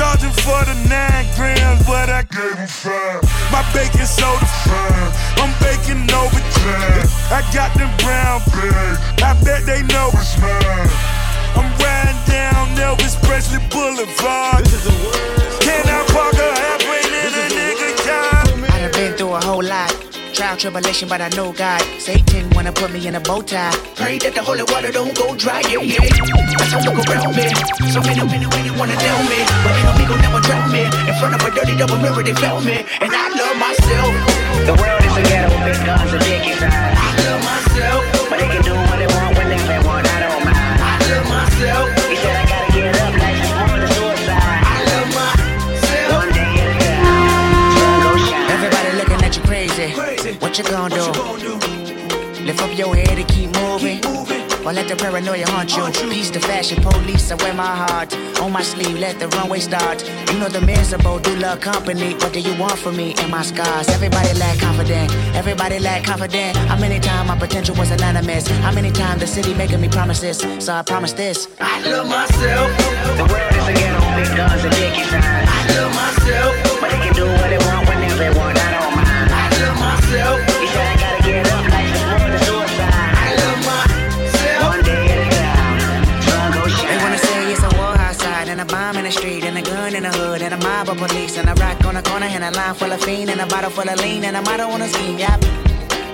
[0.00, 3.20] Charging for the nine grams, but I gave him five.
[3.52, 7.04] My baking soda fine, I'm baking overtime.
[7.28, 10.88] I got them brown bags, I bet they know it's mine.
[11.52, 14.64] I'm riding down Elvis Presley Boulevard.
[15.60, 18.72] Can I park a halfway in a nigga yard?
[18.72, 20.09] I done been through a whole lot.
[20.40, 21.82] Trial tribulation, but I know God.
[22.00, 23.76] Satan wanna put me in a bow tie.
[23.94, 26.00] Pray that the holy water don't go dry, yeah, yeah.
[26.64, 27.44] As I look around me,
[27.92, 29.36] so many, many, many wanna down me.
[29.60, 30.88] But ain't no me gon' never drown me.
[31.12, 32.88] In front of a dirty double mirror, they found me.
[33.04, 34.12] And I love myself.
[34.64, 36.96] The world is a ghetto, big guns and dick inside.
[36.96, 38.00] I love myself.
[38.32, 40.80] But they can do what they want when they want, I don't mind.
[40.80, 41.99] I love myself.
[50.64, 52.44] You gonna do?
[52.44, 54.04] Lift up your head and keep moving.
[54.66, 55.84] Or let the paranoia haunt you.
[56.10, 58.98] Peace the fashion police, I wear my heart on my sleeve.
[58.98, 60.06] Let the runway start.
[60.30, 62.12] You know the miserable do love company.
[62.14, 63.88] What do you want from me and my scars?
[63.88, 65.10] Everybody lack confident.
[65.34, 66.56] Everybody lack confident.
[66.56, 68.46] How many times my potential was anonymous?
[68.48, 70.38] How many times the city making me promises?
[70.64, 71.48] So I promise this.
[71.58, 72.70] I love myself.
[73.16, 75.46] The world is a ghetto, big guns and dick inside.
[75.48, 76.80] I love myself.
[76.80, 77.89] But they can do what they want whenever they want,
[89.10, 91.54] the street and a gun in the hood and a mob of police and a
[91.54, 93.98] rock on the corner and a line full of fiend and a bottle full of
[94.00, 95.18] lean and a motto on a scheme.
[95.18, 95.40] Yep.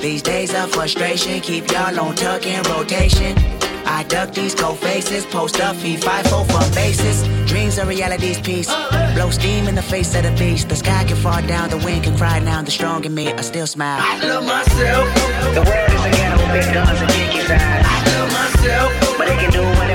[0.00, 3.36] These days of frustration keep y'all on tuck in rotation.
[3.84, 7.18] I duck these cold faces, post up, feed five four from bases.
[7.46, 8.68] Dreams are reality's piece.
[9.14, 10.68] Blow steam in the face of the beast.
[10.68, 12.62] The sky can fall down, the wind can cry now.
[12.62, 14.00] The strong in me, I still smile.
[14.00, 15.06] I love myself.
[15.54, 17.82] The world is a ghetto, big guns and dick inside.
[17.84, 19.18] I love myself.
[19.18, 19.85] But they can do what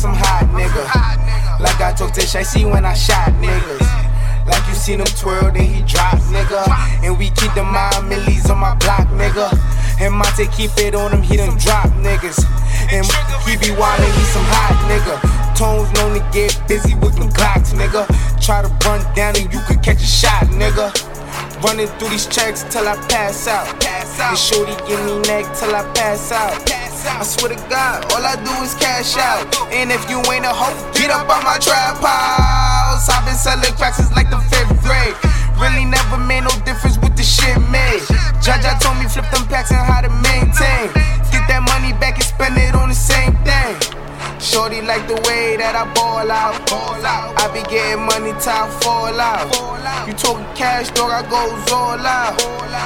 [0.00, 0.80] some hot nigga.
[1.60, 3.84] Like I told Tish, I see when I shot niggas.
[4.48, 6.64] Like you seen him twirl, then he drop, nigga.
[7.04, 9.52] And we keep the mind millies on my block, nigga.
[10.00, 12.40] And Monte keep it on him, he done drop niggas.
[12.88, 13.04] And
[13.44, 15.20] he be wildin', he some hot nigga.
[15.52, 18.08] Tones known to get busy with them Glocks, nigga.
[18.40, 20.88] Try to run down and you could catch a shot, nigga.
[21.62, 23.68] Running through these checks till I pass out.
[23.84, 26.89] And shorty give me neck till I pass out.
[27.06, 29.48] I swear to God, all I do is cash out.
[29.72, 33.08] And if you ain't a hoe, get up on my trap house.
[33.08, 35.16] I've been selling cracks since like the fifth grade.
[35.60, 38.04] Really never made no difference with the shit made.
[38.40, 40.88] Jaja told me flip them packs and how to maintain.
[41.32, 43.76] Get that money back and spend it on the same thing.
[44.40, 46.56] Shorty like the way that I ball out.
[47.36, 49.52] I be getting money I fall out.
[50.06, 52.40] You talking cash, dog, I goes all out.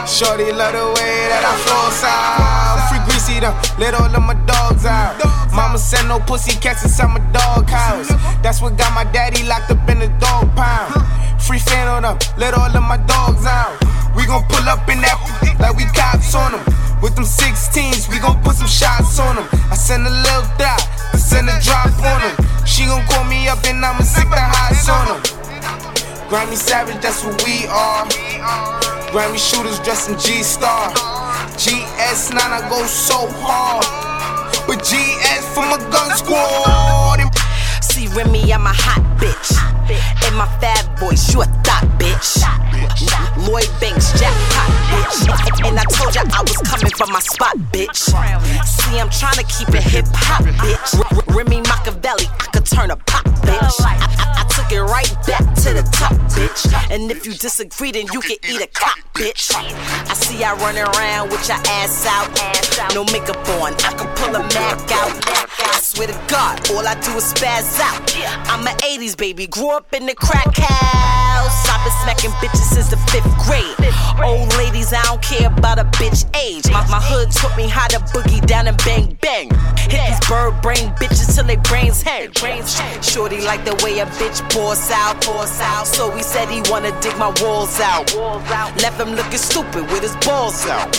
[0.08, 2.90] Shorty love the way that I floss out.
[2.90, 3.03] Free
[3.34, 5.18] Greezy them, let all of my dogs out.
[5.52, 8.08] Mama said no pussy cats inside my dog house.
[8.42, 10.94] That's what got my daddy locked up in the dog pound.
[11.40, 13.78] Free fan on them, let all of my dogs out.
[14.16, 15.18] We gon' pull up in that
[15.60, 16.64] like we cops on them.
[17.02, 19.46] With them 16s, we gon' put some shots on them.
[19.70, 20.80] I send a little dot,
[21.12, 22.66] I send a drop on them.
[22.66, 25.22] She gon' call me up and I'ma sick the highs on them.
[26.28, 28.06] Grammy Savage, that's who we are.
[29.12, 31.13] Grammy shooters dressed in G Star.
[31.56, 33.86] GS9, I go so hard.
[34.66, 37.20] But GS for my gun squad.
[37.82, 39.54] See Remy, I'm a hot bitch.
[40.26, 42.42] And my fat voice, you a thought bitch.
[43.46, 45.66] Lloyd Banks, jackpot bitch.
[45.68, 47.96] And I told ya I was coming for my spot, bitch.
[48.66, 51.34] See, I'm trying to keep it hip hop, bitch.
[51.34, 53.80] Remy Machiavelli, I could turn a pop, bitch.
[53.80, 56.66] I, I- I took it right back to the top, bitch.
[56.90, 59.52] And if you disagree, then you can eat a cop, bitch.
[59.54, 62.30] I see I running around with your ass out.
[62.94, 65.10] No makeup on, I can pull a Mac out.
[65.58, 68.02] I swear to God, all I do is spaz out.
[68.50, 71.68] I'm an 80s baby, grew up in the crack house.
[71.70, 73.33] I've been smacking bitches since the fifth
[74.22, 76.70] Old ladies, I don't care about a bitch age.
[76.70, 79.50] My, my hood taught me how to boogie down and bang bang.
[79.90, 82.30] Hit these bird brain bitches till they brains hang.
[83.02, 85.86] Shorty like the way a bitch pours out, pours out.
[85.86, 88.14] So he said he wanna dig my walls out.
[88.80, 90.92] Left him looking stupid with his balls out.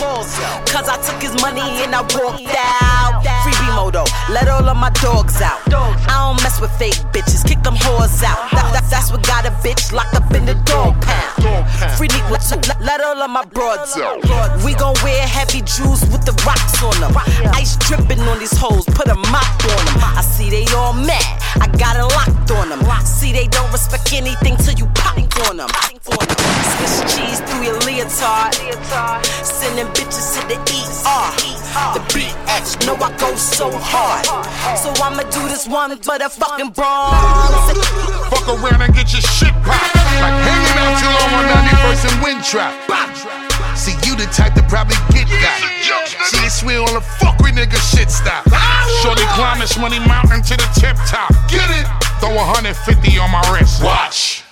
[0.68, 3.22] Cause I took his money and I walked out.
[3.42, 5.60] Free B-Modo, let all of my dogs out.
[6.08, 8.50] I don't mess with fake bitches, kick them whores out.
[8.52, 11.66] That, that, that's what got a bitch locked up in the dog pound.
[11.96, 14.22] Free let, let, all of my broads out.
[14.64, 17.12] We gon' wear heavy jewels with the rocks on them.
[17.54, 19.98] Ice dripping on these hoes, put a mop on them.
[20.16, 21.22] I see they all mad,
[21.60, 22.80] I got it locked on them.
[23.04, 25.16] See they don't respect anything till you pop
[25.48, 25.68] on them.
[26.02, 28.54] Swiss cheese through your leotard.
[29.44, 31.35] Sending bitches to the ER.
[31.94, 34.24] The BX, know I go so hard.
[34.78, 37.76] So I'ma do this one motherfucking bronze.
[38.32, 39.96] Fuck around and get your shit popped.
[40.20, 42.72] Like hanging out too long on 91st and Winthrop.
[43.76, 45.60] See, you the type to probably get that.
[46.32, 48.48] See, it's swear on the fuck with nigga shit stop.
[49.02, 51.28] Shorty climb this money mountain to the tip top.
[51.48, 51.86] Get it?
[52.20, 52.72] Throw 150
[53.18, 53.84] on my wrist.
[53.84, 54.44] Watch.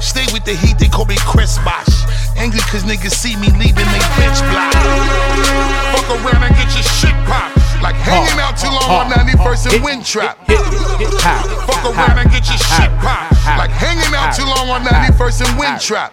[0.00, 2.05] Stay with the heat, they call me Chris Bosh.
[2.36, 4.72] Angry cause niggas see me leaving they bitch block.
[5.96, 7.56] Fuck around and get your shit popped.
[7.82, 10.36] Like hanging out too long on 91st and Winthrop.
[10.46, 13.32] Fuck around and get your shit popped.
[13.56, 16.12] Like hanging out too long on 91st and Winthrop.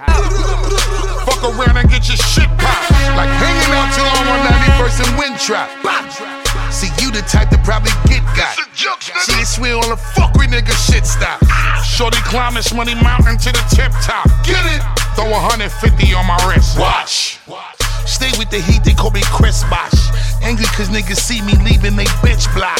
[1.28, 2.92] Fuck around and get your shit popped.
[3.16, 5.70] Like hanging out too long on 91st and Winthrop.
[6.72, 8.56] See, you the type to probably get got.
[8.76, 11.44] See, it's swear on the fuck with nigga shit stop.
[11.84, 14.26] Shorty climb this money mountain to the tip top.
[14.44, 15.03] Get it?
[15.16, 16.80] Throw 150 on my wrist.
[16.80, 17.40] Watch.
[18.06, 20.12] Stay with the heat, they call me Chris Bosh.
[20.44, 22.80] Angry cause niggas see me leaving they bitch block.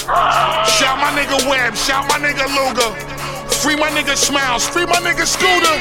[0.68, 2.92] Shout my nigga Webb, shout my nigga Luger.
[3.62, 5.78] Free my nigga Smiles, free my nigga Scooter.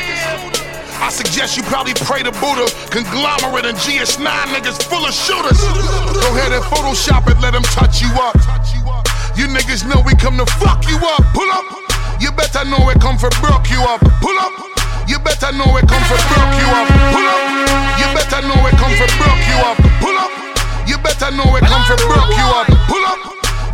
[1.02, 2.70] I suggest you probably pray to Buddha.
[2.94, 4.22] Conglomerate and GS9
[4.54, 5.58] niggas full of shooters.
[6.22, 8.38] Go ahead and Photoshop it, let them touch you up.
[9.34, 11.24] You niggas know we come to fuck you up.
[11.34, 11.64] Pull up.
[12.20, 14.00] You better know it come for broke you up.
[14.22, 14.81] Pull up.
[15.08, 16.88] You better know it come for broke you up.
[17.12, 17.42] Pull up.
[17.98, 19.78] You better know it come for broke you up.
[20.00, 20.32] Pull up.
[20.86, 22.66] You better know it come for broke you up.
[22.86, 23.18] Pull up.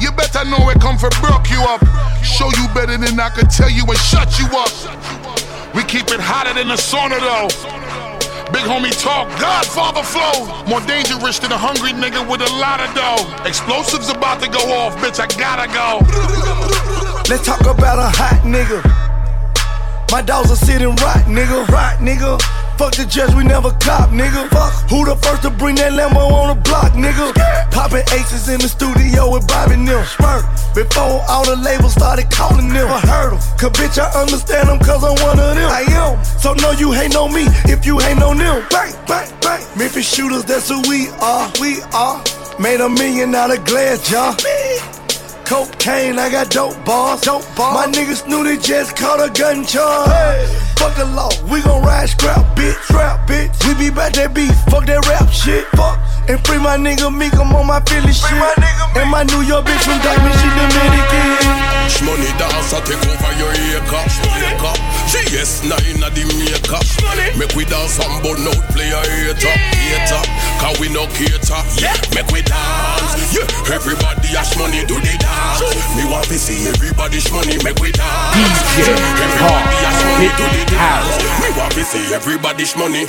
[0.00, 1.84] You better know it come for broke you up.
[2.22, 4.72] Show you better than I could tell you and shut you up.
[5.74, 7.50] We keep it hotter than the sauna though.
[8.52, 10.46] Big homie talk, Godfather flow.
[10.66, 13.44] More dangerous than a hungry nigga with a lot of dough.
[13.44, 16.00] Explosives about to go off, bitch, I gotta go.
[17.28, 18.97] Let's talk about a hot nigga.
[20.10, 21.68] My dogs are sitting right, nigga.
[21.68, 22.40] Right, nigga.
[22.78, 24.48] Fuck the judge, we never cop, nigga.
[24.48, 24.72] Fuck.
[24.88, 27.34] Who the first to bring that Lambo on the block, nigga?
[27.70, 30.02] Popping aces in the studio with Bobby Nim.
[30.06, 30.46] Spurt.
[30.74, 32.88] Before all the labels started calling them.
[32.88, 33.40] I heard them.
[33.60, 35.68] Cause bitch, I understand them cause I'm one of them.
[35.68, 36.24] I am.
[36.24, 38.64] So no, you hate on me if you hate on them.
[38.70, 39.60] Bang, bang, bang.
[39.76, 41.52] Memphis shooters, that's who we are.
[41.60, 42.24] We are.
[42.58, 44.34] Made a million out of glass jar.
[45.48, 47.22] Cocaine, I got dope bars.
[47.22, 47.74] Dope bars.
[47.74, 50.10] My niggas knew they just caught a gun charge.
[50.10, 50.44] Hey.
[50.76, 52.76] Fuck the law, we gon' ride scrap, bitch.
[52.82, 53.66] Scrap, bitch.
[53.66, 55.64] We be back that beef, fuck that rap shit.
[55.68, 55.98] Fuck.
[56.28, 58.36] And free my nigga Meek, I'm on my Philly shit.
[58.36, 58.52] My
[59.00, 61.68] and my New York bitch from Diamond, she Dominican.
[62.04, 64.04] Money dance, I take over your acre.
[64.36, 64.76] Acre.
[65.08, 65.72] GS9
[66.04, 66.84] at the maker.
[67.32, 69.48] Make we dance and burn out, play a hater.
[69.48, 70.22] Hater.
[70.60, 71.64] Cause we no cater.
[71.80, 71.96] Yeah.
[72.12, 73.32] Make we dance.
[73.32, 73.48] Yeah.
[73.72, 75.64] Everybody has money, do the dance.
[75.96, 78.36] Me want to see everybody's money, make we dance.
[78.36, 81.16] DJ Everybody has money, do the dance.
[81.40, 83.08] Me want to see everybody's money.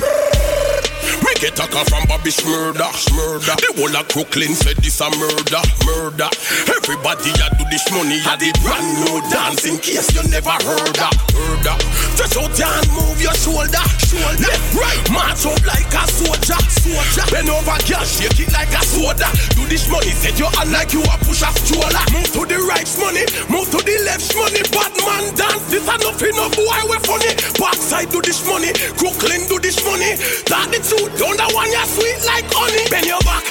[1.40, 2.84] Make a talk from Bobby's murder,
[3.16, 3.56] murder.
[3.56, 6.28] The whole of Brooklyn said this a murder, murder.
[6.68, 10.92] Everybody a do this money, a the brand new dance in case you never heard
[11.00, 11.80] that, heard that.
[12.20, 13.72] Just out there and move your shoulder,
[14.04, 14.36] shoulder.
[14.36, 17.24] Left, right, march up like a soldier, soldier.
[17.32, 19.32] Bend over, girl, shake it like a soda.
[19.56, 22.04] Do this money, set your hand like you a push a stroller.
[22.12, 24.60] Move to the right, money, move to the left, money.
[24.76, 27.32] Bad man dance, this a nothing, no boy, we funny.
[27.56, 30.20] Backside do this money, Brooklyn do this money.
[30.52, 31.08] That the two,
[31.38, 32.86] don't one you're sweet like honey.
[32.90, 33.44] Bend your back,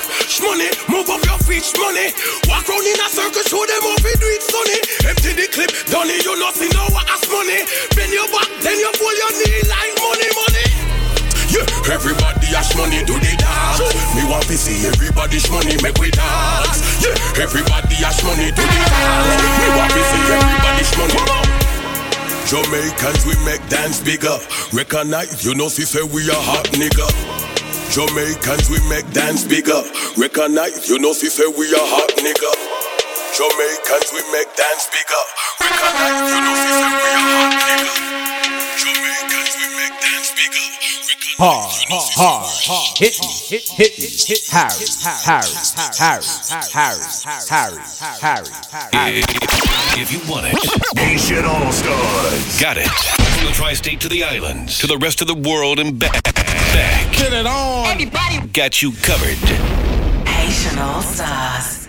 [0.43, 2.11] money, move up your feet, money.
[2.49, 4.79] Walk round in a circle, show them how we do it, sonny.
[5.07, 7.63] Empty the clip, done it, you not see no ass money.
[7.95, 10.67] Bend your back, then you pull your knee like money, money.
[11.49, 13.81] Yeah, everybody has money, do the dance.
[14.13, 16.83] Me want to see everybody's money, make we dance.
[17.01, 19.39] Yeah, everybody has money, do the dance.
[19.61, 21.19] Me want to see everybody's money.
[22.49, 24.39] Jamaicans, we make dance bigger.
[24.73, 27.58] Recognize, you know, see, say we a hot nigga.
[27.91, 29.83] Jamaicans, we make dance bigger.
[30.17, 32.53] Recognize, you know, see, say we a hot nigga.
[33.33, 35.25] Jamaicans, we make dance bigger.
[35.57, 37.95] Recognize, you know, see, say we a hot nigga.
[38.77, 40.78] Jamaicans, we make dance bigger.
[41.39, 44.75] Recognize, hard, hard, hard, hit me, hit, hit me, hit Harry,
[45.23, 45.47] Harry,
[45.95, 46.25] Harry,
[46.75, 46.99] Harry,
[47.49, 47.79] Harry,
[48.19, 48.49] Harry,
[48.93, 49.23] Harry.
[49.95, 52.61] If you want it, Nation All Stars.
[52.61, 52.89] Got it.
[52.89, 56.25] From the tri state to the islands, to the rest of the world and back.
[56.25, 57.13] back.
[57.13, 57.87] Get it on.
[57.87, 59.39] Anybody got you covered.
[60.27, 61.88] Haitian All Stars.